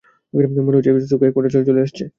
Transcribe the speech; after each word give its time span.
মনে 0.59 0.77
হচ্ছে 0.77 1.11
চোখে 1.11 1.25
একফোঁটা 1.27 1.49
জল 1.67 1.77
আসছে। 1.83 2.03